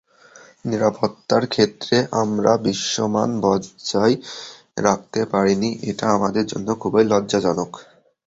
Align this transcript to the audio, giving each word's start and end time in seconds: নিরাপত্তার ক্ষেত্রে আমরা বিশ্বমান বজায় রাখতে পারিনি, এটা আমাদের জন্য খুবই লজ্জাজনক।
নিরাপত্তার 0.65 1.43
ক্ষেত্রে 1.47 1.97
আমরা 2.21 2.51
বিশ্বমান 2.65 3.29
বজায় 3.43 4.15
রাখতে 4.79 5.21
পারিনি, 5.31 5.69
এটা 5.89 6.05
আমাদের 6.17 6.43
জন্য 6.45 6.67
খুবই 6.81 7.03
লজ্জাজনক। 7.11 7.71